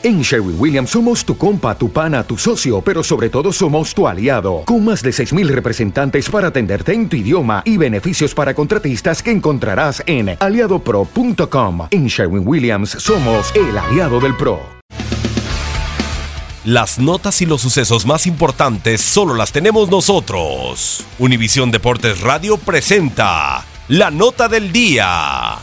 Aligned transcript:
En 0.00 0.22
Sherwin 0.22 0.54
Williams 0.56 0.90
somos 0.90 1.24
tu 1.24 1.36
compa, 1.36 1.76
tu 1.76 1.90
pana, 1.90 2.22
tu 2.22 2.38
socio, 2.38 2.80
pero 2.80 3.02
sobre 3.02 3.28
todo 3.30 3.52
somos 3.52 3.92
tu 3.92 4.06
aliado, 4.06 4.62
con 4.64 4.84
más 4.84 5.02
de 5.02 5.10
6.000 5.10 5.48
representantes 5.48 6.30
para 6.30 6.48
atenderte 6.48 6.92
en 6.92 7.08
tu 7.08 7.16
idioma 7.16 7.62
y 7.64 7.76
beneficios 7.76 8.32
para 8.32 8.54
contratistas 8.54 9.24
que 9.24 9.32
encontrarás 9.32 10.00
en 10.06 10.36
aliadopro.com. 10.38 11.88
En 11.90 12.06
Sherwin 12.06 12.46
Williams 12.46 12.90
somos 12.90 13.52
el 13.56 13.76
aliado 13.76 14.20
del 14.20 14.36
PRO. 14.36 14.60
Las 16.64 17.00
notas 17.00 17.42
y 17.42 17.46
los 17.46 17.60
sucesos 17.60 18.06
más 18.06 18.28
importantes 18.28 19.00
solo 19.00 19.34
las 19.34 19.50
tenemos 19.50 19.90
nosotros. 19.90 21.04
Univisión 21.18 21.72
Deportes 21.72 22.20
Radio 22.20 22.56
presenta 22.56 23.64
la 23.88 24.12
nota 24.12 24.46
del 24.46 24.70
día. 24.70 25.58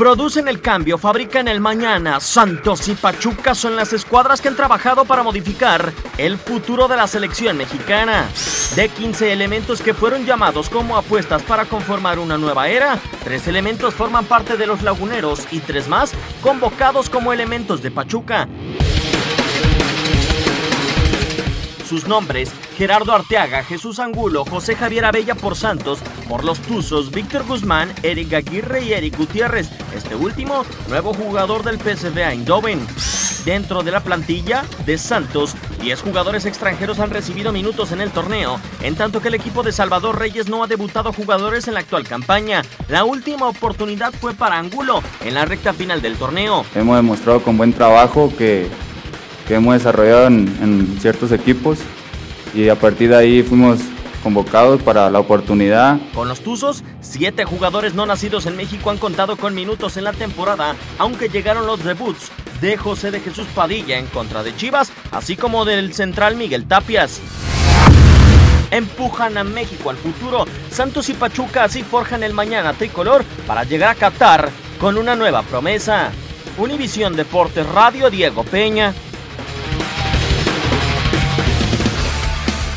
Producen 0.00 0.48
el 0.48 0.62
cambio, 0.62 0.96
fabrican 0.96 1.46
el 1.46 1.60
mañana. 1.60 2.20
Santos 2.20 2.88
y 2.88 2.94
Pachuca 2.94 3.54
son 3.54 3.76
las 3.76 3.92
escuadras 3.92 4.40
que 4.40 4.48
han 4.48 4.56
trabajado 4.56 5.04
para 5.04 5.22
modificar 5.22 5.92
el 6.16 6.38
futuro 6.38 6.88
de 6.88 6.96
la 6.96 7.06
selección 7.06 7.58
mexicana. 7.58 8.24
De 8.74 8.88
15 8.88 9.30
elementos 9.30 9.82
que 9.82 9.92
fueron 9.92 10.24
llamados 10.24 10.70
como 10.70 10.96
apuestas 10.96 11.42
para 11.42 11.66
conformar 11.66 12.18
una 12.18 12.38
nueva 12.38 12.68
era, 12.68 12.98
tres 13.24 13.46
elementos 13.46 13.92
forman 13.92 14.24
parte 14.24 14.56
de 14.56 14.66
los 14.66 14.80
laguneros 14.80 15.46
y 15.50 15.58
tres 15.58 15.86
más 15.86 16.12
convocados 16.40 17.10
como 17.10 17.34
elementos 17.34 17.82
de 17.82 17.90
Pachuca. 17.90 18.48
Sus 21.86 22.08
nombres, 22.08 22.52
Gerardo 22.80 23.12
Arteaga, 23.12 23.62
Jesús 23.62 23.98
Angulo, 23.98 24.46
José 24.46 24.74
Javier 24.74 25.04
Abella 25.04 25.34
por 25.34 25.54
Santos, 25.54 25.98
por 26.26 26.44
los 26.44 26.60
Tuzos, 26.60 27.10
Víctor 27.10 27.46
Guzmán, 27.46 27.92
Eric 28.02 28.32
Aguirre 28.32 28.82
y 28.82 28.94
Eric 28.94 29.18
Gutiérrez, 29.18 29.68
este 29.94 30.14
último, 30.14 30.64
nuevo 30.88 31.12
jugador 31.12 31.62
del 31.62 31.78
PSV 31.78 32.16
Eindhoven. 32.16 32.80
Dentro 33.44 33.82
de 33.82 33.90
la 33.90 34.00
plantilla 34.00 34.64
de 34.86 34.96
Santos, 34.96 35.54
10 35.82 36.00
jugadores 36.00 36.46
extranjeros 36.46 37.00
han 37.00 37.10
recibido 37.10 37.52
minutos 37.52 37.92
en 37.92 38.00
el 38.00 38.12
torneo, 38.12 38.58
en 38.80 38.96
tanto 38.96 39.20
que 39.20 39.28
el 39.28 39.34
equipo 39.34 39.62
de 39.62 39.72
Salvador 39.72 40.18
Reyes 40.18 40.48
no 40.48 40.64
ha 40.64 40.66
debutado 40.66 41.12
jugadores 41.12 41.68
en 41.68 41.74
la 41.74 41.80
actual 41.80 42.04
campaña. 42.04 42.62
La 42.88 43.04
última 43.04 43.46
oportunidad 43.46 44.14
fue 44.14 44.32
para 44.32 44.56
Angulo 44.58 45.02
en 45.22 45.34
la 45.34 45.44
recta 45.44 45.74
final 45.74 46.00
del 46.00 46.16
torneo. 46.16 46.64
Hemos 46.74 46.96
demostrado 46.96 47.42
con 47.42 47.58
buen 47.58 47.74
trabajo 47.74 48.32
que, 48.38 48.68
que 49.46 49.56
hemos 49.56 49.74
desarrollado 49.74 50.28
en, 50.28 50.48
en 50.62 50.98
ciertos 50.98 51.30
equipos 51.30 51.80
y 52.54 52.68
a 52.68 52.74
partir 52.74 53.10
de 53.10 53.16
ahí 53.16 53.42
fuimos 53.42 53.80
convocados 54.22 54.82
para 54.82 55.10
la 55.10 55.18
oportunidad. 55.18 55.98
Con 56.14 56.28
los 56.28 56.40
Tuzos, 56.40 56.84
siete 57.00 57.44
jugadores 57.44 57.94
no 57.94 58.06
nacidos 58.06 58.46
en 58.46 58.56
México 58.56 58.90
han 58.90 58.98
contado 58.98 59.36
con 59.36 59.54
minutos 59.54 59.96
en 59.96 60.04
la 60.04 60.12
temporada, 60.12 60.76
aunque 60.98 61.28
llegaron 61.28 61.66
los 61.66 61.82
debuts 61.82 62.30
de 62.60 62.76
José 62.76 63.10
de 63.10 63.20
Jesús 63.20 63.46
Padilla 63.54 63.98
en 63.98 64.06
contra 64.06 64.42
de 64.42 64.54
Chivas, 64.54 64.92
así 65.10 65.36
como 65.36 65.64
del 65.64 65.94
central 65.94 66.36
Miguel 66.36 66.66
Tapias. 66.66 67.20
Empujan 68.70 69.36
a 69.36 69.44
México 69.44 69.90
al 69.90 69.96
futuro. 69.96 70.44
Santos 70.70 71.08
y 71.08 71.14
Pachuca 71.14 71.64
así 71.64 71.82
forjan 71.82 72.22
el 72.22 72.34
mañana 72.34 72.72
tricolor 72.72 73.24
para 73.46 73.64
llegar 73.64 73.90
a 73.90 73.94
Qatar 73.96 74.48
con 74.78 74.96
una 74.96 75.16
nueva 75.16 75.42
promesa. 75.42 76.12
Univisión 76.56 77.16
Deportes 77.16 77.66
Radio 77.66 78.10
Diego 78.10 78.44
Peña. 78.44 78.94